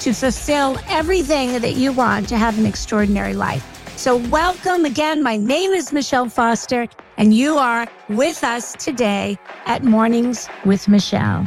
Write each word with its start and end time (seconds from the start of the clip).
to 0.00 0.14
fulfill 0.14 0.78
everything 0.88 1.60
that 1.60 1.74
you 1.74 1.92
want 1.92 2.26
to 2.30 2.38
have 2.38 2.58
an 2.58 2.64
extraordinary 2.64 3.34
life. 3.34 3.66
So, 3.98 4.16
welcome 4.16 4.86
again. 4.86 5.22
My 5.22 5.36
name 5.36 5.72
is 5.72 5.92
Michele 5.92 6.28
Foster, 6.28 6.88
and 7.18 7.34
you 7.34 7.58
are 7.58 7.86
with 8.08 8.42
us 8.42 8.72
today 8.72 9.38
at 9.66 9.84
Mornings 9.84 10.48
with 10.64 10.88
Michele. 10.88 11.46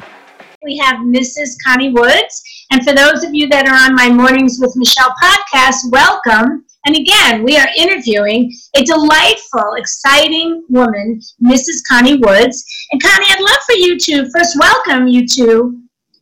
We 0.61 0.77
have 0.77 0.97
Mrs. 0.97 1.55
Connie 1.65 1.91
Woods. 1.91 2.43
And 2.71 2.85
for 2.85 2.93
those 2.93 3.23
of 3.23 3.33
you 3.33 3.47
that 3.49 3.67
are 3.67 3.73
on 3.73 3.95
my 3.95 4.09
Mornings 4.09 4.59
with 4.61 4.75
Michele 4.75 5.13
podcast, 5.21 5.91
welcome. 5.91 6.63
And 6.85 6.95
again, 6.95 7.43
we 7.43 7.57
are 7.57 7.67
interviewing 7.75 8.53
a 8.75 8.83
delightful, 8.83 9.73
exciting 9.77 10.63
woman, 10.69 11.19
Mrs. 11.43 11.81
Connie 11.89 12.17
Woods. 12.17 12.63
And 12.91 13.01
Connie, 13.01 13.25
I'd 13.29 13.41
love 13.41 13.63
for 13.65 13.73
you 13.73 13.97
to 13.97 14.29
first 14.29 14.57
welcome 14.59 15.07
you 15.07 15.25
to 15.27 15.79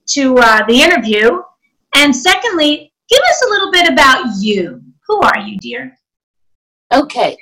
to 0.07 0.37
uh, 0.37 0.65
the 0.67 0.81
interview, 0.81 1.41
and 1.95 2.15
secondly, 2.15 2.93
give 3.09 3.21
us 3.21 3.43
a 3.45 3.49
little 3.49 3.71
bit 3.71 3.91
about 3.91 4.25
you. 4.39 4.81
Who 5.07 5.21
are 5.21 5.39
you, 5.39 5.57
dear? 5.57 5.97
Okay. 6.93 7.37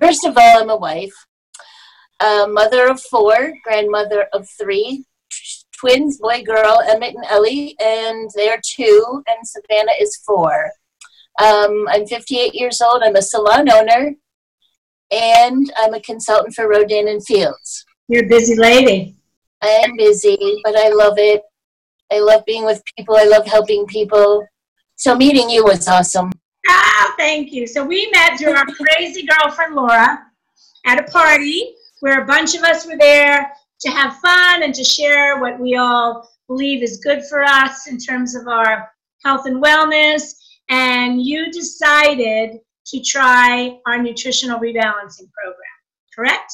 First 0.00 0.24
of 0.24 0.36
all, 0.36 0.62
I'm 0.62 0.70
a 0.70 0.76
wife, 0.76 1.14
a 2.20 2.46
mother 2.48 2.88
of 2.88 3.00
four, 3.00 3.52
grandmother 3.64 4.26
of 4.32 4.48
three, 4.58 5.04
twins, 5.78 6.18
boy, 6.18 6.42
girl, 6.42 6.82
Emmett 6.88 7.14
and 7.14 7.24
Ellie, 7.28 7.76
and 7.80 8.30
they're 8.34 8.60
two, 8.64 9.22
and 9.28 9.38
Savannah 9.44 9.92
is 10.00 10.16
four. 10.26 10.70
Um, 11.42 11.86
I'm 11.88 12.06
58 12.06 12.54
years 12.54 12.80
old. 12.80 13.02
I'm 13.04 13.16
a 13.16 13.22
salon 13.22 13.70
owner, 13.70 14.14
and 15.10 15.72
I'm 15.76 15.94
a 15.94 16.00
consultant 16.00 16.54
for 16.54 16.68
Rodan 16.68 17.08
and 17.08 17.24
Fields. 17.24 17.84
You're 18.08 18.24
a 18.24 18.28
busy 18.28 18.56
lady. 18.56 19.16
I 19.62 19.68
am 19.84 19.96
busy, 19.96 20.60
but 20.64 20.76
I 20.76 20.88
love 20.88 21.14
it. 21.18 21.42
I 22.12 22.20
love 22.20 22.44
being 22.46 22.64
with 22.64 22.82
people. 22.96 23.16
I 23.16 23.24
love 23.24 23.46
helping 23.46 23.86
people. 23.86 24.46
So 24.96 25.14
meeting 25.14 25.50
you 25.50 25.64
was 25.64 25.88
awesome. 25.88 26.30
Ah, 26.68 27.14
thank 27.18 27.52
you. 27.52 27.66
So 27.66 27.84
we 27.84 28.10
met 28.12 28.38
through 28.38 28.54
our 28.54 28.66
crazy 28.66 29.26
girlfriend 29.26 29.74
Laura 29.74 30.18
at 30.86 31.00
a 31.00 31.10
party 31.10 31.74
where 32.00 32.22
a 32.22 32.26
bunch 32.26 32.54
of 32.54 32.62
us 32.62 32.86
were 32.86 32.96
there 32.98 33.52
to 33.80 33.90
have 33.90 34.16
fun 34.18 34.62
and 34.62 34.74
to 34.74 34.84
share 34.84 35.40
what 35.40 35.58
we 35.60 35.76
all 35.76 36.28
believe 36.48 36.82
is 36.82 36.98
good 36.98 37.24
for 37.24 37.42
us 37.42 37.86
in 37.88 37.98
terms 37.98 38.34
of 38.34 38.46
our 38.48 38.90
health 39.24 39.46
and 39.46 39.62
wellness. 39.62 40.34
And 40.68 41.22
you 41.22 41.50
decided 41.52 42.58
to 42.86 43.00
try 43.00 43.78
our 43.86 44.00
nutritional 44.00 44.58
rebalancing 44.58 45.30
program, 45.32 45.76
correct? 46.14 46.52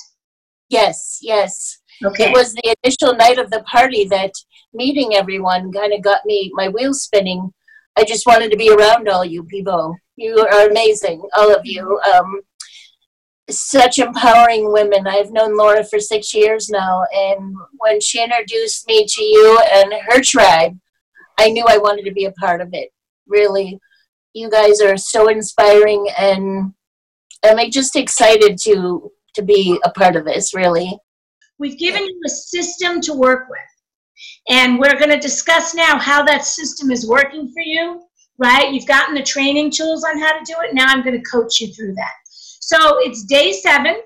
Yes, 0.68 1.18
yes. 1.20 1.81
Okay. 2.04 2.24
It 2.24 2.32
was 2.32 2.54
the 2.54 2.74
initial 2.82 3.14
night 3.14 3.38
of 3.38 3.50
the 3.50 3.62
party 3.62 4.04
that 4.06 4.32
meeting 4.74 5.14
everyone 5.14 5.72
kind 5.72 5.92
of 5.92 6.02
got 6.02 6.24
me 6.24 6.50
my 6.54 6.68
wheels 6.68 7.02
spinning. 7.02 7.52
I 7.96 8.04
just 8.04 8.26
wanted 8.26 8.50
to 8.50 8.56
be 8.56 8.70
around 8.70 9.08
all 9.08 9.24
you 9.24 9.44
people. 9.44 9.94
You 10.16 10.38
are 10.38 10.68
amazing, 10.68 11.22
all 11.36 11.54
of 11.54 11.62
you. 11.64 12.00
Um, 12.14 12.40
such 13.50 13.98
empowering 13.98 14.72
women. 14.72 15.06
I've 15.06 15.32
known 15.32 15.56
Laura 15.56 15.84
for 15.84 16.00
six 16.00 16.32
years 16.32 16.70
now, 16.70 17.04
and 17.12 17.54
when 17.78 18.00
she 18.00 18.22
introduced 18.22 18.86
me 18.86 19.04
to 19.06 19.22
you 19.22 19.60
and 19.72 19.92
her 20.08 20.20
tribe, 20.22 20.78
I 21.38 21.50
knew 21.50 21.64
I 21.68 21.78
wanted 21.78 22.04
to 22.04 22.12
be 22.12 22.24
a 22.24 22.32
part 22.32 22.60
of 22.60 22.70
it. 22.72 22.90
Really, 23.26 23.78
you 24.32 24.50
guys 24.50 24.80
are 24.80 24.96
so 24.96 25.28
inspiring, 25.28 26.06
and 26.18 26.72
I'm 27.44 27.70
just 27.70 27.96
excited 27.96 28.58
to 28.64 29.10
to 29.34 29.42
be 29.42 29.78
a 29.84 29.90
part 29.90 30.16
of 30.16 30.24
this. 30.24 30.54
Really, 30.54 30.96
we've 31.58 31.78
given 31.78 32.04
you 32.04 32.20
a 32.24 32.28
system 32.28 33.00
to 33.02 33.14
work 33.14 33.48
with, 33.48 33.60
and 34.48 34.78
we're 34.78 34.98
going 34.98 35.10
to 35.10 35.18
discuss 35.18 35.74
now 35.74 35.98
how 35.98 36.22
that 36.24 36.44
system 36.44 36.90
is 36.90 37.08
working 37.08 37.52
for 37.52 37.62
you. 37.62 38.02
Right? 38.38 38.72
You've 38.72 38.88
gotten 38.88 39.14
the 39.14 39.22
training 39.22 39.70
tools 39.70 40.04
on 40.04 40.18
how 40.18 40.36
to 40.36 40.44
do 40.44 40.54
it. 40.62 40.74
Now 40.74 40.86
I'm 40.88 41.04
going 41.04 41.16
to 41.16 41.30
coach 41.30 41.60
you 41.60 41.72
through 41.74 41.94
that. 41.94 42.12
So 42.24 42.98
it's 43.00 43.24
day 43.24 43.52
7 43.52 43.96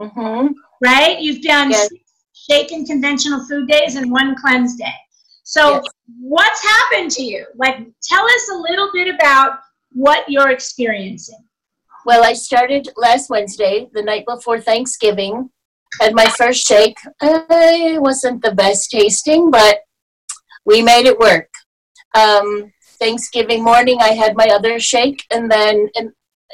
mm-hmm. 0.00 0.46
right? 0.82 1.20
You've 1.20 1.42
done 1.42 1.70
Yes. 1.70 1.88
shaken 2.32 2.86
conventional 2.86 3.46
food 3.46 3.68
days 3.68 3.96
and 3.96 4.10
one 4.10 4.34
cleanse 4.40 4.76
day. 4.76 4.94
So 5.44 5.74
Yes. 5.74 5.84
what's 6.20 6.62
happened 6.62 7.10
to 7.12 7.22
you? 7.22 7.46
Like, 7.56 7.78
tell 8.02 8.24
us 8.24 8.50
a 8.52 8.56
little 8.56 8.90
bit 8.92 9.14
about 9.14 9.58
what 9.92 10.28
you're 10.28 10.50
experiencing. 10.50 11.44
Well, 12.06 12.24
I 12.24 12.32
started 12.32 12.88
last 12.96 13.28
Wednesday, 13.30 13.88
the 13.92 14.02
night 14.02 14.24
before 14.26 14.60
Thanksgiving. 14.60 15.50
Had 16.00 16.14
my 16.14 16.26
first 16.26 16.66
shake. 16.66 16.96
I 17.20 17.98
wasn't 17.98 18.42
the 18.42 18.54
best 18.54 18.90
tasting, 18.90 19.50
but 19.50 19.78
we 20.66 20.82
made 20.82 21.06
it 21.06 21.18
work. 21.18 21.48
Um, 22.14 22.72
Thanksgiving 22.98 23.62
morning, 23.62 23.98
I 24.00 24.12
had 24.12 24.36
my 24.36 24.46
other 24.46 24.78
shake, 24.78 25.24
and 25.30 25.50
then 25.50 25.88
and 25.94 26.10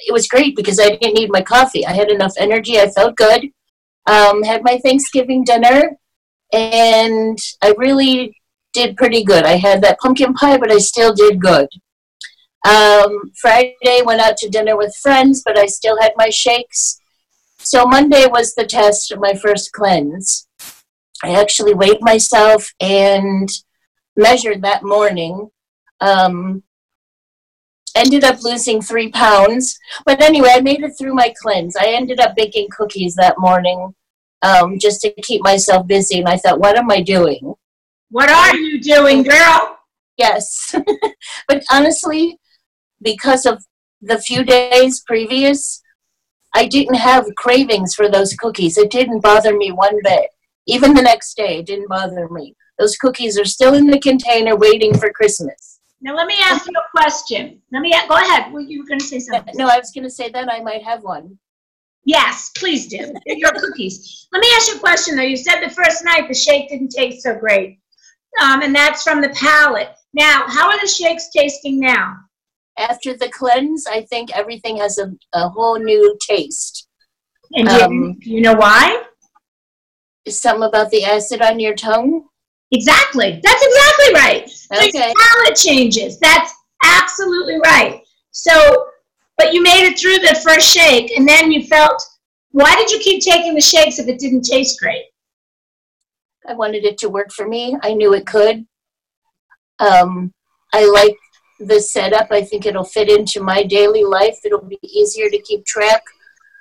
it 0.06 0.12
was 0.12 0.28
great 0.28 0.56
because 0.56 0.80
I 0.80 0.88
didn't 0.88 1.14
need 1.14 1.30
my 1.30 1.42
coffee. 1.42 1.86
I 1.86 1.92
had 1.92 2.10
enough 2.10 2.32
energy. 2.38 2.78
I 2.78 2.90
felt 2.90 3.16
good. 3.16 3.44
Um, 4.06 4.42
had 4.42 4.62
my 4.62 4.78
Thanksgiving 4.78 5.44
dinner, 5.44 5.96
and 6.52 7.38
I 7.62 7.74
really 7.76 8.34
did 8.72 8.96
pretty 8.96 9.24
good. 9.24 9.44
I 9.44 9.56
had 9.56 9.82
that 9.82 9.98
pumpkin 10.00 10.34
pie, 10.34 10.58
but 10.58 10.70
I 10.70 10.78
still 10.78 11.14
did 11.14 11.40
good. 11.40 11.68
Um, 12.66 13.32
Friday 13.40 14.02
went 14.04 14.20
out 14.20 14.36
to 14.38 14.48
dinner 14.48 14.76
with 14.76 14.94
friends, 14.96 15.42
but 15.44 15.58
I 15.58 15.66
still 15.66 16.00
had 16.00 16.12
my 16.16 16.30
shakes. 16.30 16.99
So 17.72 17.86
Monday 17.86 18.26
was 18.26 18.52
the 18.56 18.66
test 18.66 19.12
of 19.12 19.20
my 19.20 19.32
first 19.32 19.70
cleanse. 19.70 20.48
I 21.22 21.40
actually 21.40 21.72
weighed 21.72 22.00
myself 22.00 22.74
and 22.80 23.48
measured 24.16 24.62
that 24.62 24.82
morning. 24.82 25.50
Um, 26.00 26.64
ended 27.94 28.24
up 28.24 28.42
losing 28.42 28.82
three 28.82 29.12
pounds. 29.12 29.78
But 30.04 30.20
anyway, 30.20 30.48
I 30.54 30.60
made 30.62 30.82
it 30.82 30.94
through 30.98 31.14
my 31.14 31.32
cleanse. 31.40 31.76
I 31.76 31.92
ended 31.92 32.18
up 32.18 32.34
baking 32.34 32.70
cookies 32.76 33.14
that 33.14 33.38
morning 33.38 33.94
um, 34.42 34.80
just 34.80 35.00
to 35.02 35.12
keep 35.22 35.40
myself 35.44 35.86
busy. 35.86 36.18
And 36.18 36.28
I 36.28 36.38
thought, 36.38 36.58
what 36.58 36.76
am 36.76 36.90
I 36.90 37.02
doing? 37.02 37.54
What 38.10 38.30
are 38.30 38.56
you 38.56 38.80
doing, 38.80 39.22
girl? 39.22 39.78
Yes. 40.16 40.74
but 41.46 41.62
honestly, 41.70 42.40
because 43.00 43.46
of 43.46 43.64
the 44.02 44.18
few 44.18 44.42
days 44.42 45.04
previous, 45.06 45.80
I 46.54 46.66
didn't 46.66 46.96
have 46.96 47.26
cravings 47.36 47.94
for 47.94 48.08
those 48.08 48.34
cookies. 48.34 48.76
It 48.76 48.90
didn't 48.90 49.20
bother 49.20 49.56
me 49.56 49.72
one 49.72 49.98
bit. 50.02 50.30
Even 50.66 50.94
the 50.94 51.02
next 51.02 51.36
day, 51.36 51.58
it 51.58 51.66
didn't 51.66 51.88
bother 51.88 52.28
me. 52.28 52.54
Those 52.78 52.96
cookies 52.96 53.38
are 53.38 53.44
still 53.44 53.74
in 53.74 53.86
the 53.86 54.00
container 54.00 54.56
waiting 54.56 54.96
for 54.96 55.10
Christmas. 55.12 55.80
Now 56.00 56.16
let 56.16 56.26
me 56.26 56.36
ask 56.40 56.66
you 56.66 56.72
a 56.72 56.98
question. 56.98 57.60
Let 57.72 57.82
me 57.82 57.94
go 58.08 58.16
ahead. 58.16 58.52
Well, 58.52 58.62
you 58.62 58.80
were 58.80 58.86
going 58.86 59.00
to 59.00 59.06
say 59.06 59.18
something. 59.18 59.54
No, 59.56 59.66
I 59.66 59.78
was 59.78 59.90
going 59.90 60.04
to 60.04 60.10
say 60.10 60.30
that 60.30 60.50
I 60.50 60.60
might 60.60 60.82
have 60.82 61.02
one. 61.02 61.38
Yes, 62.04 62.50
please 62.56 62.88
do. 62.88 63.12
Your 63.26 63.52
cookies. 63.52 64.26
Let 64.32 64.40
me 64.40 64.48
ask 64.56 64.68
you 64.68 64.76
a 64.76 64.80
question 64.80 65.16
though. 65.16 65.22
You 65.22 65.36
said 65.36 65.60
the 65.60 65.70
first 65.70 66.04
night 66.04 66.26
the 66.28 66.34
shake 66.34 66.70
didn't 66.70 66.88
taste 66.88 67.22
so 67.22 67.36
great, 67.36 67.78
um, 68.42 68.62
and 68.62 68.74
that's 68.74 69.02
from 69.02 69.20
the 69.20 69.28
palate. 69.30 69.90
Now, 70.14 70.44
how 70.48 70.70
are 70.70 70.80
the 70.80 70.88
shakes 70.88 71.28
tasting 71.28 71.78
now? 71.78 72.16
After 72.80 73.14
the 73.16 73.28
cleanse, 73.28 73.86
I 73.86 74.02
think 74.02 74.34
everything 74.34 74.78
has 74.78 74.98
a, 74.98 75.12
a 75.34 75.48
whole 75.50 75.78
new 75.78 76.16
taste. 76.26 76.88
And 77.52 77.68
do 77.68 77.74
you- 77.74 77.80
Um, 77.82 78.18
do 78.20 78.30
you 78.30 78.40
know 78.40 78.54
why? 78.54 79.02
Is 80.24 80.40
something 80.40 80.68
about 80.68 80.90
the 80.90 81.04
acid 81.04 81.42
on 81.42 81.60
your 81.60 81.74
tongue? 81.74 82.24
Exactly. 82.72 83.40
That's 83.42 83.62
exactly 83.62 84.14
right. 84.14 84.50
Okay. 84.72 85.06
your 85.06 85.14
palate 85.18 85.56
changes. 85.56 86.18
That's 86.20 86.52
absolutely 86.84 87.58
right. 87.64 88.02
So, 88.30 88.86
but 89.38 89.52
you 89.52 89.62
made 89.62 89.84
it 89.86 89.98
through 89.98 90.18
the 90.18 90.40
first 90.44 90.68
shake, 90.68 91.10
and 91.16 91.26
then 91.28 91.50
you 91.52 91.64
felt. 91.66 92.00
Why 92.52 92.74
did 92.76 92.90
you 92.90 92.98
keep 92.98 93.22
taking 93.22 93.54
the 93.54 93.60
shakes 93.60 93.98
if 93.98 94.08
it 94.08 94.18
didn't 94.18 94.42
taste 94.42 94.78
great? 94.80 95.04
I 96.48 96.54
wanted 96.54 96.84
it 96.84 96.98
to 96.98 97.08
work 97.08 97.30
for 97.32 97.46
me. 97.46 97.76
I 97.82 97.94
knew 97.94 98.12
it 98.14 98.26
could. 98.26 98.66
Um, 99.78 100.32
I 100.72 100.84
like 100.84 101.16
the 101.60 101.80
setup. 101.80 102.28
I 102.30 102.42
think 102.42 102.66
it'll 102.66 102.84
fit 102.84 103.08
into 103.08 103.42
my 103.42 103.62
daily 103.62 104.04
life. 104.04 104.38
It'll 104.44 104.64
be 104.64 104.78
easier 104.82 105.28
to 105.28 105.40
keep 105.42 105.64
track. 105.64 106.02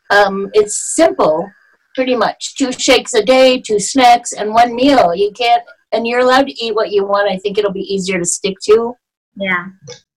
Um, 0.10 0.50
it's 0.54 0.96
simple, 0.96 1.50
pretty 1.96 2.16
much. 2.16 2.56
Two 2.56 2.72
shakes 2.72 3.14
a 3.14 3.24
day, 3.24 3.60
two 3.60 3.80
snacks, 3.80 4.34
and 4.34 4.54
one 4.54 4.76
meal. 4.76 5.14
You 5.14 5.32
can't, 5.32 5.64
and 5.92 6.08
you're 6.08 6.20
allowed 6.20 6.48
to 6.48 6.64
eat 6.64 6.76
what 6.76 6.92
you 6.92 7.06
want. 7.06 7.32
I 7.32 7.38
think 7.38 7.58
it'll 7.58 7.72
be 7.72 7.94
easier 7.94 8.20
to 8.20 8.26
stick 8.26 8.56
to. 8.64 8.96
Yeah, 9.36 9.68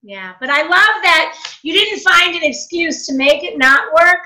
yeah. 0.01 0.33
But 0.39 0.49
I 0.49 0.63
love 0.63 1.03
that 1.03 1.37
you 1.63 1.73
didn't 1.73 1.99
find 1.99 2.35
an 2.35 2.43
excuse 2.43 3.05
to 3.07 3.15
make 3.15 3.43
it 3.43 3.57
not 3.57 3.93
work. 3.93 4.19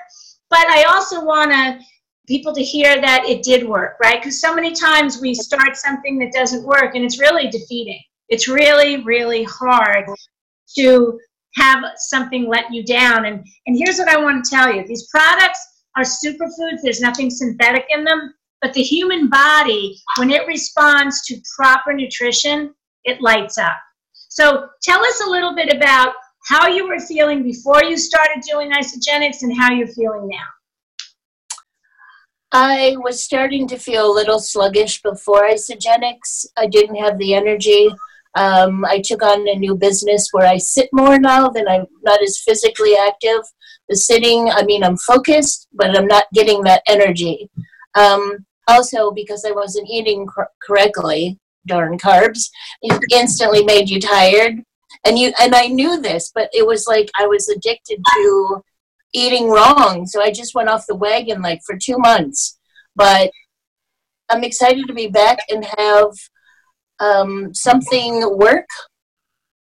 But 0.49 0.67
I 0.67 0.83
also 0.83 1.23
want 1.23 1.51
to 1.51 1.79
people 2.27 2.53
to 2.53 2.61
hear 2.61 2.99
that 2.99 3.23
it 3.25 3.41
did 3.41 3.67
work, 3.67 3.97
right? 4.01 4.21
Because 4.21 4.41
so 4.41 4.53
many 4.53 4.73
times 4.73 5.19
we 5.21 5.33
start 5.33 5.75
something 5.75 6.19
that 6.19 6.33
doesn't 6.33 6.63
work, 6.65 6.95
and 6.95 7.03
it's 7.03 7.19
really 7.19 7.49
defeating. 7.49 8.01
It's 8.29 8.47
really, 8.47 9.03
really 9.03 9.43
hard 9.43 10.05
to 10.75 11.19
have 11.55 11.83
something 11.95 12.47
let 12.47 12.71
you 12.71 12.83
down. 12.83 13.25
And 13.25 13.45
and 13.65 13.77
here's 13.77 13.97
what 13.97 14.09
I 14.09 14.19
want 14.19 14.43
to 14.43 14.49
tell 14.49 14.73
you: 14.73 14.85
these 14.87 15.07
products 15.09 15.59
are 15.95 16.03
superfoods. 16.03 16.81
There's 16.83 17.01
nothing 17.01 17.29
synthetic 17.29 17.85
in 17.89 18.03
them. 18.03 18.33
But 18.61 18.73
the 18.73 18.81
human 18.81 19.29
body, 19.29 19.99
when 20.17 20.31
it 20.31 20.47
responds 20.47 21.21
to 21.27 21.39
proper 21.55 21.93
nutrition, 21.93 22.73
it 23.03 23.21
lights 23.21 23.57
up. 23.57 23.77
So 24.13 24.67
tell 24.81 24.99
us 24.99 25.21
a 25.25 25.29
little 25.29 25.55
bit 25.55 25.73
about 25.73 26.13
how 26.47 26.67
you 26.67 26.87
were 26.87 26.99
feeling 26.99 27.43
before 27.43 27.83
you 27.83 27.97
started 27.97 28.41
doing 28.49 28.71
Isagenix 28.71 29.41
and 29.41 29.55
how 29.55 29.71
you're 29.71 29.87
feeling 29.87 30.27
now. 30.27 30.47
I 32.51 32.95
was 32.99 33.23
starting 33.23 33.67
to 33.67 33.77
feel 33.77 34.09
a 34.09 34.13
little 34.13 34.39
sluggish 34.39 35.01
before 35.01 35.49
Isagenix. 35.49 36.45
I 36.55 36.67
didn't 36.67 36.95
have 36.95 37.17
the 37.17 37.33
energy. 37.35 37.89
Um, 38.35 38.85
I 38.85 39.01
took 39.03 39.23
on 39.23 39.47
a 39.47 39.55
new 39.55 39.75
business 39.75 40.29
where 40.31 40.47
I 40.47 40.57
sit 40.57 40.89
more 40.91 41.17
now 41.17 41.49
than 41.49 41.67
I'm 41.67 41.85
not 42.03 42.21
as 42.21 42.39
physically 42.39 42.95
active. 42.95 43.41
The 43.89 43.95
sitting, 43.95 44.49
I 44.49 44.63
mean, 44.63 44.83
I'm 44.83 44.97
focused, 44.97 45.67
but 45.73 45.97
I'm 45.97 46.07
not 46.07 46.25
getting 46.33 46.61
that 46.63 46.83
energy. 46.87 47.49
Um, 47.95 48.45
also, 48.67 49.11
because 49.11 49.45
I 49.45 49.51
wasn't 49.51 49.89
eating 49.89 50.27
cor- 50.27 50.51
correctly, 50.61 51.39
darn 51.65 51.97
carbs, 51.97 52.49
it 52.81 53.01
instantly 53.13 53.63
made 53.63 53.89
you 53.89 53.99
tired. 53.99 54.61
And 55.05 55.17
you 55.17 55.31
and 55.39 55.53
I 55.53 55.67
knew 55.67 56.01
this, 56.01 56.31
but 56.33 56.49
it 56.53 56.65
was 56.65 56.85
like 56.87 57.09
I 57.17 57.27
was 57.27 57.47
addicted 57.49 58.01
to 58.13 58.63
eating 59.13 59.49
wrong. 59.49 60.05
So 60.05 60.21
I 60.21 60.31
just 60.31 60.55
went 60.55 60.69
off 60.69 60.87
the 60.87 60.95
wagon 60.95 61.41
like 61.41 61.61
for 61.65 61.77
two 61.77 61.97
months. 61.97 62.57
But 62.95 63.31
I'm 64.29 64.43
excited 64.43 64.85
to 64.87 64.93
be 64.93 65.07
back 65.07 65.39
and 65.49 65.65
have 65.77 66.11
um, 66.99 67.53
something 67.53 68.37
work 68.37 68.67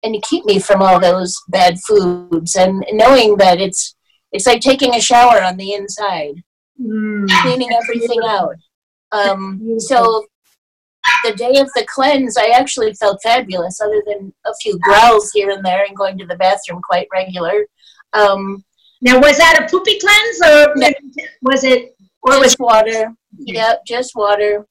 and 0.02 0.14
to 0.14 0.20
keep 0.28 0.44
me 0.44 0.58
from 0.58 0.82
all 0.82 1.00
those 1.00 1.37
bad 1.49 1.78
foods 1.81 2.56
and 2.56 2.84
knowing 2.93 3.37
that 3.37 3.61
it's 3.61 3.94
it's 4.32 4.46
like 4.46 4.61
taking 4.61 4.94
a 4.94 5.00
shower 5.00 5.43
on 5.43 5.56
the 5.56 5.73
inside 5.73 6.34
mm. 6.81 7.28
cleaning 7.43 7.70
everything 7.73 8.20
out 8.25 8.55
um, 9.12 9.78
so 9.78 10.26
the 11.25 11.34
day 11.34 11.61
of 11.61 11.70
the 11.75 11.87
cleanse, 11.88 12.37
I 12.37 12.49
actually 12.49 12.94
felt 12.94 13.20
fabulous, 13.23 13.81
other 13.81 14.02
than 14.06 14.32
a 14.44 14.55
few 14.61 14.78
growls 14.81 15.31
here 15.32 15.50
and 15.50 15.64
there 15.64 15.84
and 15.84 15.96
going 15.96 16.19
to 16.19 16.26
the 16.26 16.37
bathroom 16.37 16.81
quite 16.82 17.08
regular. 17.12 17.67
Um, 18.12 18.64
now, 19.00 19.20
was 19.20 19.38
that 19.38 19.62
a 19.62 19.70
poopy 19.70 19.99
cleanse, 19.99 20.40
or 20.43 20.73
no, 20.76 20.88
was 21.43 21.64
it, 21.64 21.96
or 22.23 22.40
was 22.40 22.56
water? 22.58 23.12
Yep, 23.38 23.82
just 23.87 24.12
water. 24.14 24.67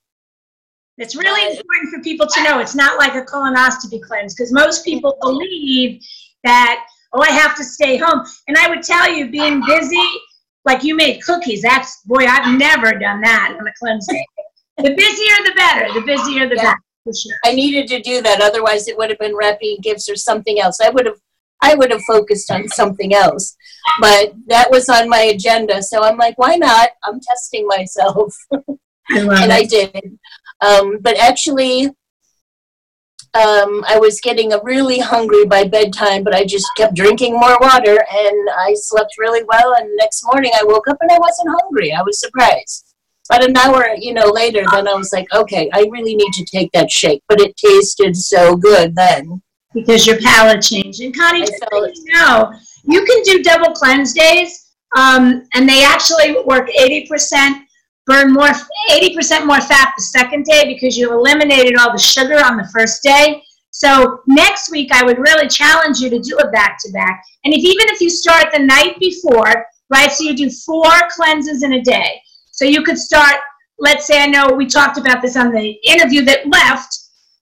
It's 0.97 1.15
really 1.15 1.57
important 1.57 1.93
for 1.93 2.01
people 2.01 2.27
to 2.27 2.43
know 2.43 2.59
it's 2.59 2.75
not 2.75 2.97
like 2.97 3.15
a 3.15 3.25
colonoscopy 3.25 4.01
cleanse 4.01 4.33
because 4.33 4.53
most 4.53 4.85
people 4.85 5.17
believe 5.21 6.01
that 6.43 6.85
oh 7.13 7.21
I 7.21 7.31
have 7.31 7.55
to 7.57 7.63
stay 7.63 7.97
home. 7.97 8.25
And 8.47 8.57
I 8.57 8.69
would 8.69 8.83
tell 8.83 9.11
you, 9.11 9.29
being 9.29 9.61
uh-huh. 9.61 9.79
busy, 9.79 10.07
like 10.63 10.83
you 10.83 10.95
made 10.95 11.21
cookies. 11.21 11.61
That's 11.61 12.01
boy, 12.05 12.25
I've 12.25 12.57
never 12.57 12.97
done 12.97 13.21
that 13.21 13.57
on 13.59 13.67
a 13.67 13.71
cleanse 13.77 14.07
day 14.07 14.25
the 14.77 14.93
busier 14.93 15.35
the 15.45 15.53
better. 15.55 15.93
The 15.93 16.05
busier 16.05 16.49
the 16.49 16.55
yeah. 16.55 16.63
better. 16.63 16.79
For 17.03 17.13
sure. 17.13 17.37
I 17.45 17.53
needed 17.53 17.87
to 17.89 18.01
do 18.01 18.21
that, 18.23 18.41
otherwise 18.41 18.87
it 18.87 18.97
would 18.97 19.09
have 19.09 19.19
been 19.19 19.35
wrapping 19.35 19.77
gifts 19.81 20.09
or 20.09 20.15
something 20.15 20.59
else. 20.59 20.79
I 20.81 20.89
would 20.89 21.05
have 21.05 21.19
I 21.61 21.75
would 21.75 21.91
have 21.91 22.01
focused 22.03 22.51
on 22.51 22.67
something 22.67 23.13
else. 23.13 23.55
But 24.01 24.33
that 24.47 24.69
was 24.71 24.89
on 24.89 25.07
my 25.07 25.21
agenda. 25.21 25.81
So 25.81 26.03
I'm 26.03 26.17
like, 26.17 26.37
why 26.37 26.57
not? 26.57 26.89
I'm 27.03 27.19
testing 27.19 27.65
myself. 27.67 28.35
I 28.51 29.19
and 29.19 29.31
it. 29.31 29.51
I 29.51 29.63
did. 29.63 30.19
Um, 30.61 30.99
but 31.01 31.17
actually, 31.17 31.87
um, 33.35 33.83
I 33.87 33.97
was 33.99 34.21
getting 34.21 34.51
really 34.63 34.99
hungry 34.99 35.45
by 35.45 35.65
bedtime, 35.65 36.23
but 36.23 36.33
I 36.33 36.45
just 36.45 36.67
kept 36.77 36.95
drinking 36.95 37.33
more 37.33 37.57
water 37.59 37.97
and 38.09 38.49
I 38.57 38.73
slept 38.75 39.15
really 39.17 39.43
well. 39.43 39.75
And 39.75 39.89
next 39.97 40.23
morning 40.25 40.51
I 40.55 40.63
woke 40.63 40.87
up 40.87 40.97
and 41.01 41.11
I 41.11 41.19
wasn't 41.19 41.49
hungry. 41.59 41.91
I 41.91 42.01
was 42.01 42.19
surprised. 42.19 42.93
But 43.27 43.43
an 43.43 43.57
hour, 43.57 43.87
you 43.97 44.13
know, 44.13 44.27
later, 44.27 44.63
then 44.71 44.87
I 44.87 44.93
was 44.93 45.11
like, 45.11 45.27
okay, 45.33 45.69
I 45.73 45.87
really 45.91 46.15
need 46.15 46.31
to 46.33 46.45
take 46.45 46.71
that 46.73 46.91
shake. 46.91 47.23
But 47.27 47.41
it 47.41 47.57
tasted 47.57 48.15
so 48.15 48.55
good 48.55 48.95
then. 48.95 49.41
Because 49.73 50.07
your 50.07 50.21
palate 50.21 50.61
changed. 50.61 51.01
And 51.01 51.13
Connie, 51.13 51.41
just 51.41 51.57
so 51.59 51.85
you 51.85 52.13
know, 52.13 52.53
you 52.85 53.03
can 53.03 53.21
do 53.23 53.43
double 53.43 53.73
cleanse 53.73 54.13
days, 54.13 54.71
um, 54.95 55.43
and 55.53 55.67
they 55.67 55.83
actually 55.83 56.41
work 56.45 56.69
80%, 56.69 57.64
burn 58.05 58.33
more, 58.33 58.49
80% 58.91 59.45
more 59.45 59.61
fat 59.61 59.93
the 59.97 60.03
second 60.03 60.45
day 60.45 60.73
because 60.73 60.97
you 60.97 61.11
eliminated 61.11 61.77
all 61.77 61.91
the 61.91 61.97
sugar 61.97 62.35
on 62.35 62.57
the 62.57 62.69
first 62.73 63.01
day. 63.03 63.41
So 63.71 64.21
next 64.27 64.71
week, 64.71 64.91
I 64.93 65.03
would 65.03 65.19
really 65.19 65.47
challenge 65.47 65.99
you 65.99 66.09
to 66.09 66.19
do 66.19 66.37
a 66.37 66.49
back 66.51 66.77
to 66.81 66.91
back. 66.91 67.23
And 67.43 67.53
if 67.53 67.59
even 67.59 67.87
if 67.89 67.99
you 67.99 68.09
start 68.09 68.47
the 68.53 68.59
night 68.59 68.97
before, 68.99 69.65
right, 69.89 70.11
so 70.11 70.23
you 70.23 70.35
do 70.35 70.49
four 70.49 70.89
cleanses 71.09 71.63
in 71.63 71.73
a 71.73 71.81
day. 71.81 72.21
So 72.51 72.63
you 72.63 72.83
could 72.83 72.97
start, 72.97 73.35
let's 73.79 74.05
say, 74.05 74.21
I 74.21 74.27
know 74.27 74.47
we 74.55 74.65
talked 74.65 74.97
about 74.97 75.21
this 75.21 75.35
on 75.35 75.51
the 75.51 75.71
interview 75.83 76.23
that 76.23 76.47
left, 76.47 76.93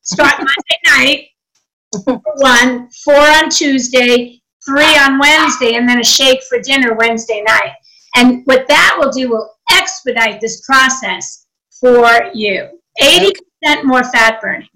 start 0.01 0.33
Monday 0.39 0.79
night, 0.85 1.27
one, 2.37 2.89
four 3.03 3.13
on 3.13 3.49
Tuesday, 3.49 4.41
three 4.65 4.97
on 4.97 5.19
Wednesday, 5.19 5.75
and 5.75 5.87
then 5.87 5.99
a 5.99 6.03
shake 6.03 6.41
for 6.43 6.59
dinner 6.59 6.95
Wednesday 6.95 7.43
night. 7.45 7.73
And 8.15 8.41
what 8.45 8.67
that 8.67 8.95
will 8.97 9.11
do 9.11 9.29
will 9.29 9.53
expedite 9.83 10.39
this 10.39 10.61
process 10.61 11.45
for 11.79 12.31
you. 12.33 12.67
80% 13.01 13.83
more 13.83 14.03
fat 14.03 14.39
burning. 14.41 14.67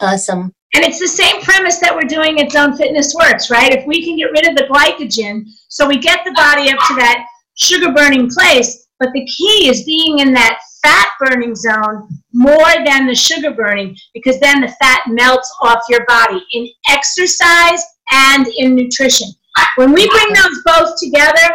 Awesome. 0.00 0.52
And 0.74 0.84
it's 0.84 0.98
the 0.98 1.06
same 1.06 1.40
premise 1.42 1.78
that 1.78 1.94
we're 1.94 2.08
doing 2.08 2.40
at 2.40 2.50
Zone 2.50 2.76
Fitness 2.76 3.14
Works, 3.14 3.50
right? 3.50 3.72
If 3.72 3.86
we 3.86 4.04
can 4.04 4.16
get 4.16 4.32
rid 4.32 4.48
of 4.48 4.56
the 4.56 4.64
glycogen, 4.64 5.44
so 5.68 5.86
we 5.86 5.98
get 5.98 6.20
the 6.24 6.32
body 6.32 6.70
up 6.70 6.78
to 6.88 6.94
that 6.94 7.26
sugar 7.54 7.92
burning 7.92 8.28
place, 8.28 8.86
but 8.98 9.10
the 9.12 9.24
key 9.26 9.68
is 9.68 9.84
being 9.84 10.20
in 10.20 10.32
that 10.32 10.58
fat 10.82 11.08
burning 11.20 11.54
zone 11.54 12.08
more 12.32 12.72
than 12.84 13.06
the 13.06 13.14
sugar 13.14 13.52
burning 13.52 13.96
because 14.14 14.40
then 14.40 14.60
the 14.60 14.74
fat 14.80 15.02
melts 15.08 15.52
off 15.62 15.82
your 15.88 16.04
body 16.06 16.42
in 16.52 16.68
exercise 16.88 17.82
and 18.12 18.46
in 18.58 18.74
nutrition. 18.74 19.28
When 19.76 19.92
we 19.92 20.08
bring 20.08 20.32
those 20.34 20.62
both 20.64 20.94
together 20.98 21.54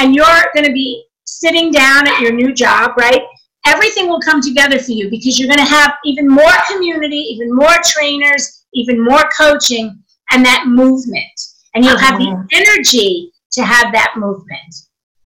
and 0.00 0.14
you're 0.14 0.44
going 0.54 0.66
to 0.66 0.72
be 0.72 1.03
sitting 1.40 1.70
down 1.70 2.06
at 2.08 2.20
your 2.20 2.32
new 2.32 2.52
job, 2.52 2.92
right? 2.96 3.22
Everything 3.66 4.08
will 4.08 4.20
come 4.20 4.40
together 4.40 4.78
for 4.78 4.92
you 4.92 5.08
because 5.10 5.38
you're 5.38 5.48
going 5.48 5.64
to 5.64 5.72
have 5.72 5.94
even 6.04 6.28
more 6.28 6.52
community, 6.70 7.16
even 7.16 7.54
more 7.54 7.76
trainers, 7.82 8.66
even 8.74 9.02
more 9.02 9.22
coaching, 9.36 10.02
and 10.30 10.44
that 10.44 10.66
movement. 10.66 11.40
And 11.74 11.84
you'll 11.84 11.98
have 11.98 12.18
the 12.18 12.46
energy 12.52 13.32
to 13.52 13.62
have 13.62 13.92
that 13.92 14.14
movement. 14.16 14.74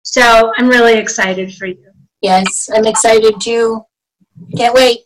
So 0.03 0.53
I'm 0.57 0.69
really 0.69 0.95
excited 0.95 1.55
for 1.55 1.67
you. 1.67 1.93
Yes, 2.21 2.69
I'm 2.75 2.87
excited 2.87 3.41
too. 3.41 3.85
Can't 4.57 4.75
wait. 4.75 5.01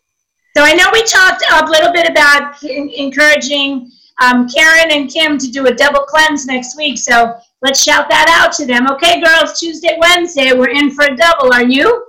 So 0.56 0.62
I 0.62 0.72
know 0.72 0.88
we 0.92 1.02
talked 1.02 1.44
a 1.50 1.70
little 1.70 1.92
bit 1.92 2.08
about 2.08 2.62
encouraging 2.62 3.90
um, 4.22 4.48
Karen 4.48 4.90
and 4.90 5.10
Kim 5.10 5.36
to 5.38 5.50
do 5.50 5.66
a 5.66 5.74
double 5.74 6.00
cleanse 6.00 6.46
next 6.46 6.76
week. 6.76 6.98
So 6.98 7.36
let's 7.62 7.82
shout 7.82 8.08
that 8.08 8.28
out 8.28 8.52
to 8.54 8.66
them. 8.66 8.88
Okay, 8.92 9.20
girls, 9.20 9.58
Tuesday, 9.58 9.98
Wednesday, 10.00 10.52
we're 10.52 10.70
in 10.70 10.90
for 10.90 11.04
a 11.04 11.16
double. 11.16 11.52
Are 11.52 11.64
you? 11.64 12.04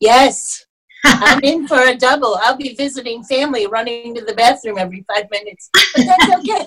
Yes. 0.00 0.64
I'm 1.04 1.40
in 1.42 1.66
for 1.66 1.80
a 1.80 1.96
double. 1.96 2.38
I'll 2.42 2.56
be 2.56 2.74
visiting 2.74 3.22
family, 3.24 3.66
running 3.66 4.14
to 4.14 4.24
the 4.24 4.34
bathroom 4.34 4.78
every 4.78 5.04
five 5.12 5.24
minutes. 5.30 5.70
But 5.72 6.06
that's 6.06 6.38
okay. 6.50 6.66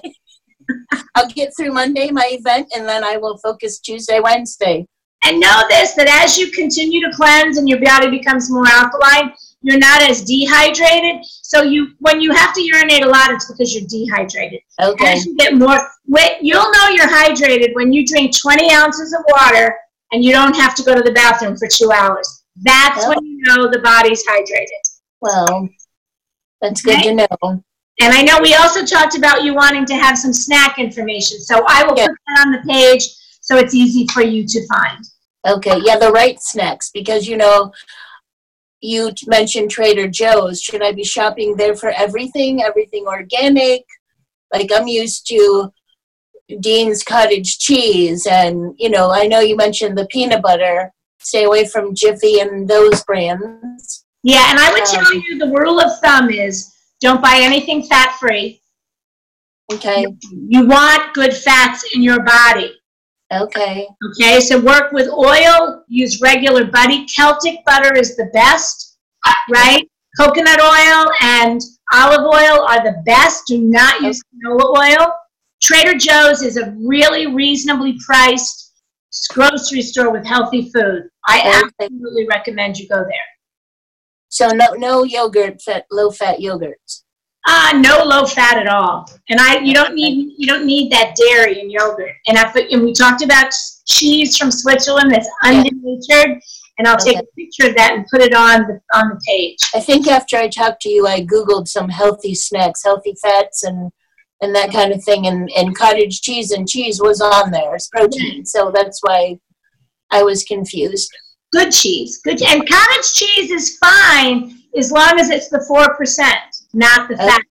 I'll 1.15 1.29
get 1.29 1.53
through 1.55 1.74
Monday, 1.74 2.10
my 2.10 2.27
event, 2.31 2.67
and 2.75 2.88
then 2.88 3.03
I 3.03 3.17
will 3.17 3.38
focus 3.38 3.79
Tuesday, 3.79 4.19
Wednesday. 4.19 4.88
And 5.25 5.39
know 5.39 5.63
this 5.69 5.93
that 5.93 6.07
as 6.07 6.38
you 6.38 6.51
continue 6.51 7.00
to 7.01 7.15
cleanse 7.15 7.57
and 7.57 7.69
your 7.69 7.79
body 7.81 8.10
becomes 8.10 8.51
more 8.51 8.67
alkaline, 8.67 9.33
you're 9.63 9.79
not 9.79 10.01
as 10.01 10.22
dehydrated. 10.24 11.25
So 11.25 11.63
you 11.63 11.93
when 12.00 12.22
you 12.22 12.32
have 12.34 12.53
to 12.53 12.62
urinate 12.62 13.03
a 13.03 13.10
lot, 13.10 13.32
it's 13.32 13.51
because 13.51 13.74
you're 13.74 13.88
dehydrated. 13.88 14.60
Okay. 14.79 15.13
As 15.13 15.25
you 15.25 15.36
get 15.38 15.55
more 15.55 15.79
wait, 16.08 16.38
you'll 16.41 16.72
know 16.72 16.89
you're 16.89 17.08
hydrated 17.08 17.74
when 17.74 17.91
you 17.91 18.05
drink 18.05 18.38
20 18.38 18.72
ounces 18.72 19.13
of 19.13 19.22
water 19.27 19.75
and 20.12 20.24
you 20.24 20.32
don't 20.32 20.55
have 20.55 20.75
to 20.75 20.84
go 20.84 20.93
to 20.93 21.01
the 21.01 21.13
bathroom 21.13 21.58
for 21.58 21.67
two 21.67 21.91
hours. 21.91 22.43
That's 22.58 23.03
oh. 23.05 23.10
when 23.10 23.25
you 23.25 23.41
know 23.43 23.72
the 23.72 23.79
body's 23.79 24.24
hydrated. 24.27 24.67
Well, 25.22 25.70
that's 26.62 26.82
good 26.82 27.00
okay? 27.00 27.10
to 27.10 27.15
know. 27.15 27.63
And 28.01 28.13
I 28.13 28.22
know 28.22 28.39
we 28.41 28.55
also 28.55 28.86
talked 28.86 29.17
about 29.17 29.43
you 29.43 29.53
wanting 29.53 29.86
to 29.86 29.96
have 29.96 30.17
some 30.17 30.34
snack 30.34 30.79
information. 30.79 31.39
So 31.39 31.63
I 31.67 31.84
will 31.84 31.98
yeah. 31.98 32.08
put 32.08 32.17
that 32.27 32.46
on 32.46 32.51
the 32.51 32.62
page 32.67 33.03
so 33.39 33.58
it's 33.58 33.74
easy 33.74 34.08
for 34.13 34.22
you 34.22 34.46
to 34.48 34.67
find. 34.67 35.05
Okay, 35.46 35.77
yeah, 35.84 35.98
the 35.98 36.12
right 36.12 36.39
snacks 36.39 36.89
because 36.93 37.27
you 37.27 37.36
know 37.36 37.74
you 38.83 39.11
mentioned 39.27 39.71
Trader 39.71 40.07
Joe's. 40.09 40.61
Should 40.61 40.83
I 40.83 40.91
be 40.91 41.05
shopping 41.05 41.55
there 41.55 41.75
for 41.75 41.89
everything? 41.91 42.61
Everything 42.61 43.05
organic? 43.07 43.83
Like 44.51 44.69
I'm 44.75 44.87
used 44.87 45.25
to 45.27 45.71
Dean's 46.59 47.01
cottage 47.01 47.57
cheese, 47.59 48.27
and 48.29 48.75
you 48.77 48.89
know, 48.89 49.09
I 49.11 49.25
know 49.25 49.39
you 49.39 49.55
mentioned 49.55 49.97
the 49.97 50.05
peanut 50.07 50.41
butter. 50.43 50.91
Stay 51.19 51.45
away 51.45 51.65
from 51.65 51.95
Jiffy 51.95 52.41
and 52.41 52.67
those 52.67 53.01
brands. 53.05 54.05
Yeah, 54.23 54.49
and 54.49 54.59
I 54.59 54.71
would 54.73 54.85
tell 54.85 55.05
Um, 55.07 55.23
you 55.27 55.39
the 55.39 55.47
rule 55.47 55.79
of 55.79 55.97
thumb 55.99 56.29
is 56.29 56.69
don't 56.99 57.21
buy 57.21 57.39
anything 57.41 57.83
fat 57.83 58.17
free. 58.19 58.61
Okay, 59.71 60.05
You 60.49 60.67
want 60.67 61.13
good 61.13 61.33
fats 61.33 61.95
in 61.95 62.03
your 62.03 62.21
body. 62.21 62.73
Okay, 63.41 63.87
Okay, 64.09 64.39
so 64.39 64.59
work 64.59 64.91
with 64.91 65.09
oil, 65.09 65.83
use 65.87 66.21
regular 66.21 66.65
butter. 66.65 67.05
Celtic 67.07 67.63
butter 67.65 67.95
is 67.95 68.15
the 68.15 68.29
best, 68.33 68.97
right? 69.49 69.87
Coconut 70.19 70.59
oil 70.59 71.11
and 71.21 71.59
olive 71.91 72.25
oil 72.25 72.65
are 72.67 72.83
the 72.83 73.01
best. 73.05 73.43
Do 73.47 73.59
not 73.59 74.01
use 74.01 74.21
canola 74.21 74.99
oil. 74.99 75.13
Trader 75.61 75.97
Joe's 75.97 76.41
is 76.41 76.57
a 76.57 76.71
really 76.71 77.27
reasonably 77.27 77.97
priced 78.05 78.73
grocery 79.31 79.81
store 79.81 80.11
with 80.11 80.25
healthy 80.25 80.69
food. 80.71 81.03
I 81.27 81.63
absolutely 81.81 82.27
recommend 82.27 82.77
you 82.77 82.87
go 82.87 82.97
there. 82.97 83.29
so 84.27 84.49
no 84.49 84.73
no 84.73 85.03
yogurt, 85.03 85.61
fat, 85.61 85.85
low 85.91 86.11
fat 86.11 86.39
yogurts. 86.39 87.02
Ah, 87.45 87.73
no 87.75 88.03
low 88.05 88.25
fat 88.25 88.57
at 88.57 88.67
all. 88.67 89.09
And 89.29 89.39
I, 89.39 89.59
you 89.59 89.73
don't 89.73 89.95
need, 89.95 90.33
you 90.38 90.47
don't 90.47 90.65
need 90.65 90.91
that 90.91 91.15
dairy 91.15 91.59
and 91.59 91.71
yogurt. 91.71 92.13
And 92.27 92.38
I, 92.38 92.51
put- 92.51 92.71
and 92.71 92.83
we 92.83 92.93
talked 92.93 93.21
about 93.21 93.53
cheese 93.85 94.38
from 94.38 94.50
Switzerland 94.51 95.12
that's 95.12 95.29
undenatured. 95.43 96.39
And 96.79 96.88
I'll 96.88 96.97
take 96.97 97.17
a 97.17 97.23
picture 97.38 97.67
of 97.69 97.75
that 97.75 97.93
and 97.93 98.05
put 98.12 98.21
it 98.21 98.33
on 98.33 98.62
the, 98.62 98.81
on 98.95 99.09
the 99.09 99.21
page. 99.27 99.59
I 99.75 99.79
think 99.79 100.07
after 100.07 100.38
I 100.38 100.47
talked 100.47 100.81
to 100.81 100.89
you, 100.89 101.05
I 101.05 101.21
googled 101.21 101.67
some 101.67 101.88
healthy 101.88 102.33
snacks, 102.33 102.83
healthy 102.83 103.15
fats, 103.21 103.63
and 103.63 103.91
and 104.41 104.53
that 104.55 104.73
kind 104.73 104.91
of 104.91 105.03
thing, 105.03 105.27
and 105.27 105.50
and 105.55 105.77
cottage 105.77 106.21
cheese 106.21 106.51
and 106.51 106.67
cheese 106.67 107.00
was 107.00 107.21
on 107.21 107.51
there 107.51 107.75
as 107.75 107.88
protein, 107.89 108.43
so 108.43 108.71
that's 108.73 109.00
why 109.01 109.38
I 110.12 110.23
was 110.23 110.43
confused. 110.43 111.09
Good 111.51 111.71
cheese, 111.71 112.19
good, 112.23 112.41
and 112.41 112.67
cottage 112.67 113.13
cheese 113.13 113.51
is 113.51 113.77
fine 113.77 114.57
as 114.75 114.91
long 114.91 115.19
as 115.19 115.29
it's 115.29 115.50
the 115.50 115.63
four 115.67 115.95
percent, 115.95 116.39
not 116.74 117.10
the 117.10 117.18
fat. 117.18 117.42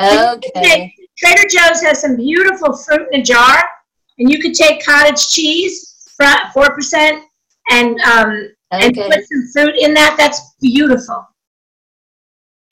Okay, 0.00 0.48
okay, 0.56 0.94
Trader 1.18 1.48
Joe's 1.48 1.82
has 1.82 2.00
some 2.00 2.16
beautiful 2.16 2.76
fruit 2.76 3.06
in 3.12 3.20
a 3.20 3.22
jar, 3.22 3.62
and 4.18 4.30
you 4.30 4.40
could 4.40 4.54
take 4.54 4.84
cottage 4.84 5.28
cheese, 5.28 6.08
four 6.52 6.74
percent, 6.74 7.24
and 7.70 8.00
um, 8.00 8.50
and 8.70 8.94
put 8.94 9.12
some 9.12 9.48
fruit 9.52 9.76
in 9.78 9.92
that. 9.94 10.14
That's 10.16 10.54
beautiful. 10.60 11.26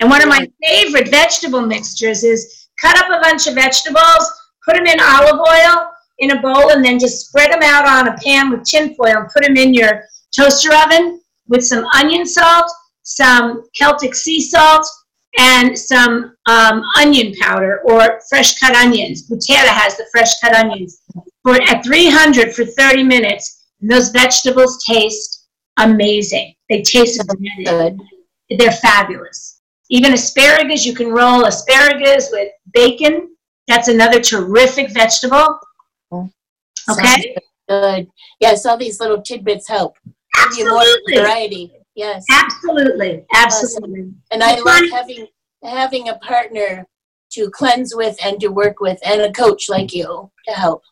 And 0.00 0.08
one 0.08 0.22
of 0.22 0.28
my 0.28 0.48
favorite 0.64 1.08
vegetable 1.08 1.60
mixtures 1.60 2.22
is 2.24 2.68
cut 2.80 2.96
up 2.98 3.10
a 3.10 3.20
bunch 3.20 3.46
of 3.46 3.54
vegetables, 3.54 4.32
put 4.64 4.76
them 4.76 4.86
in 4.86 5.00
olive 5.00 5.40
oil 5.40 5.90
in 6.20 6.30
a 6.30 6.40
bowl, 6.40 6.70
and 6.70 6.84
then 6.84 6.98
just 6.98 7.26
spread 7.26 7.52
them 7.52 7.62
out 7.62 7.86
on 7.86 8.08
a 8.08 8.16
pan 8.18 8.50
with 8.50 8.64
tinfoil 8.64 9.16
and 9.16 9.28
put 9.34 9.42
them 9.44 9.56
in 9.56 9.74
your 9.74 10.02
toaster 10.34 10.70
oven 10.74 11.20
with 11.48 11.64
some 11.64 11.84
onion 11.94 12.24
salt, 12.24 12.70
some 13.02 13.64
Celtic 13.74 14.14
sea 14.14 14.40
salt, 14.40 14.86
and 15.36 15.78
some 15.78 16.34
um, 16.46 16.82
onion 16.96 17.34
powder 17.40 17.80
or 17.84 18.20
fresh 18.28 18.58
cut 18.58 18.74
onions. 18.74 19.28
Butera 19.28 19.68
has 19.68 19.96
the 19.96 20.06
fresh 20.10 20.38
cut 20.40 20.54
onions. 20.54 21.02
For 21.42 21.60
at 21.62 21.84
300 21.84 22.54
for 22.54 22.64
30 22.64 23.02
minutes, 23.04 23.66
and 23.80 23.90
those 23.90 24.10
vegetables 24.10 24.82
taste 24.84 25.48
amazing. 25.78 26.54
They 26.68 26.82
taste 26.82 27.22
good. 27.64 27.98
They're 28.50 28.72
fabulous. 28.72 29.60
Even 29.90 30.12
asparagus, 30.12 30.84
you 30.84 30.94
can 30.94 31.08
roll 31.08 31.44
asparagus 31.44 32.28
with 32.32 32.48
bacon. 32.74 33.34
That's 33.68 33.88
another 33.88 34.20
terrific 34.20 34.92
vegetable. 34.92 35.58
Sounds 36.10 36.32
Okay? 36.90 37.36
Good. 37.68 38.08
Yes, 38.40 38.64
all 38.66 38.78
these 38.78 39.00
little 39.00 39.20
tidbits 39.20 39.68
help. 39.68 39.94
Give 40.50 40.58
you 40.58 40.70
more 40.70 40.84
variety. 41.14 41.72
Yes. 41.98 42.24
Absolutely. 42.30 43.24
Absolutely. 43.34 44.12
And 44.30 44.40
I 44.40 44.60
love 44.60 44.88
having 44.92 45.26
having 45.64 46.08
a 46.08 46.14
partner 46.18 46.86
to 47.32 47.50
cleanse 47.50 47.92
with 47.92 48.16
and 48.24 48.38
to 48.38 48.48
work 48.48 48.78
with 48.78 49.00
and 49.04 49.20
a 49.22 49.32
coach 49.32 49.68
like 49.68 49.92
you 49.92 50.30
to 50.46 50.54
help. 50.54 50.84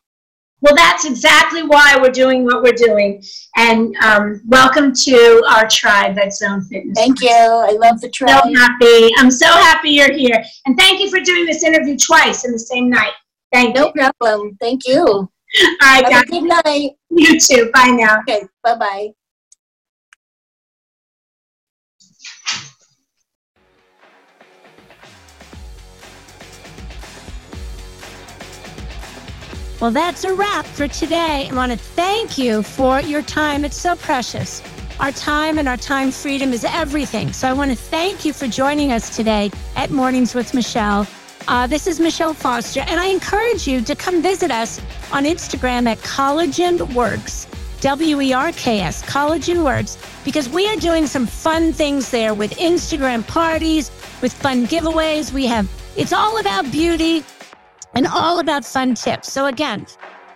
Well, 0.62 0.74
that's 0.74 1.04
exactly 1.04 1.62
why 1.62 1.96
we're 2.02 2.10
doing 2.10 2.44
what 2.44 2.60
we're 2.60 2.72
doing. 2.72 3.22
And 3.56 3.94
um, 4.02 4.42
welcome 4.48 4.92
to 4.92 5.44
our 5.48 5.68
tribe 5.68 6.18
at 6.18 6.34
Zone 6.34 6.62
Fitness. 6.62 6.98
Thank 6.98 7.20
you. 7.20 7.30
I 7.30 7.78
love 7.80 8.00
the 8.00 8.10
tribe. 8.10 8.42
So 8.42 8.54
happy. 8.56 9.10
I'm 9.16 9.30
so 9.30 9.46
happy 9.46 9.90
you're 9.90 10.12
here. 10.12 10.42
And 10.66 10.76
thank 10.76 11.00
you 11.00 11.08
for 11.08 11.20
doing 11.20 11.46
this 11.46 11.62
interview 11.62 11.96
twice 11.96 12.44
in 12.44 12.50
the 12.50 12.58
same 12.58 12.90
night. 12.90 13.12
Thank 13.52 13.76
you. 13.76 13.92
No 13.94 14.10
problem. 14.20 14.56
Thank 14.60 14.88
you. 14.88 15.04
All 15.04 15.28
right, 15.82 16.02
Have 16.10 16.10
guys. 16.10 16.24
good 16.30 16.64
night. 16.64 16.90
You 17.10 17.38
too. 17.38 17.70
Bye 17.72 17.90
now. 17.90 18.18
Okay. 18.22 18.42
Bye 18.64 18.76
bye. 18.76 19.10
Well, 29.78 29.90
that's 29.90 30.24
a 30.24 30.32
wrap 30.32 30.64
for 30.64 30.88
today. 30.88 31.48
I 31.50 31.54
want 31.54 31.70
to 31.70 31.76
thank 31.76 32.38
you 32.38 32.62
for 32.62 32.98
your 33.00 33.20
time. 33.20 33.62
It's 33.62 33.76
so 33.76 33.94
precious. 33.94 34.62
Our 35.00 35.12
time 35.12 35.58
and 35.58 35.68
our 35.68 35.76
time 35.76 36.10
freedom 36.10 36.54
is 36.54 36.64
everything. 36.64 37.30
So 37.34 37.46
I 37.46 37.52
want 37.52 37.70
to 37.72 37.76
thank 37.76 38.24
you 38.24 38.32
for 38.32 38.46
joining 38.46 38.90
us 38.90 39.14
today 39.14 39.50
at 39.74 39.90
Mornings 39.90 40.34
with 40.34 40.54
Michele. 40.54 41.06
Uh, 41.46 41.66
this 41.66 41.86
is 41.86 42.00
Michele 42.00 42.32
Foster, 42.32 42.80
and 42.88 42.98
I 42.98 43.06
encourage 43.06 43.68
you 43.68 43.82
to 43.82 43.94
come 43.94 44.22
visit 44.22 44.50
us 44.50 44.80
on 45.12 45.24
Instagram 45.24 45.86
at 45.86 45.98
Collagen 45.98 46.94
Werks, 46.94 47.46
W 47.82 48.22
E 48.22 48.32
R 48.32 48.52
K 48.52 48.80
S, 48.80 49.02
Collagen 49.02 49.62
Werks, 49.62 49.98
because 50.24 50.48
we 50.48 50.66
are 50.68 50.76
doing 50.76 51.06
some 51.06 51.26
fun 51.26 51.74
things 51.74 52.10
there 52.10 52.32
with 52.32 52.52
Instagram 52.52 53.26
parties, 53.28 53.90
with 54.22 54.32
fun 54.32 54.66
giveaways. 54.66 55.34
We 55.34 55.44
have, 55.46 55.70
it's 55.96 56.14
all 56.14 56.40
about 56.40 56.72
beauty 56.72 57.22
and 57.96 58.06
all 58.06 58.38
about 58.38 58.64
fun 58.64 58.94
tips. 58.94 59.32
So, 59.32 59.46
again, 59.46 59.86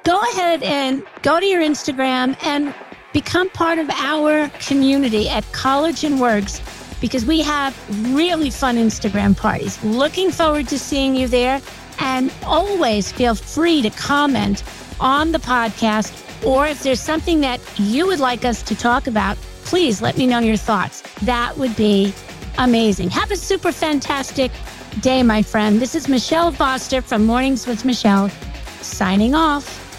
go 0.03 0.21
ahead 0.33 0.63
and 0.63 1.05
go 1.23 1.39
to 1.39 1.47
your 1.47 1.63
Instagram 1.63 2.37
and 2.43 2.75
become 3.13 3.51
part 3.51 3.79
of 3.79 3.89
our 3.91 4.49
community 4.61 5.29
at 5.29 5.45
Collagen 5.53 6.19
Werks 6.19 6.61
because 7.01 7.25
we 7.25 7.41
have 7.43 7.75
really 8.15 8.51
fun 8.51 8.77
Instagram 8.77 9.37
parties. 9.37 9.83
Looking 9.85 10.31
forward 10.31 10.69
to 10.69 10.79
seeing 10.79 11.15
you 11.15 11.29
there. 11.29 11.61
And 12.03 12.33
always 12.47 13.13
feel 13.13 13.35
free 13.35 13.83
to 13.83 13.91
comment 13.91 14.65
on 15.01 15.33
the 15.33 15.39
podcast 15.39 16.17
or 16.45 16.67
if 16.67 16.83
there's 16.83 17.01
something 17.01 17.41
that 17.43 17.61
you 17.79 18.07
would 18.07 18.21
like 18.21 18.45
us 18.45 18.63
to 18.63 18.75
talk 18.75 19.07
about, 19.07 19.37
please 19.65 20.01
let 20.01 20.17
me 20.17 20.27
know 20.27 20.39
your 20.39 20.57
thoughts. 20.57 21.03
That 21.23 21.57
would 21.59 21.77
be 21.77 22.15
amazing. 22.59 23.11
Have 23.11 23.31
a 23.31 23.37
super 23.37 23.73
fantastic 23.73 24.51
day, 25.01 25.23
my 25.23 25.43
friend. 25.43 25.81
This 25.81 25.95
is 25.95 26.09
Michele 26.09 26.53
Foster 26.53 27.01
from 27.01 27.25
Mornings 27.25 27.67
with 27.67 27.85
Michele, 27.85 28.29
signing 28.81 29.35
off. 29.35 29.90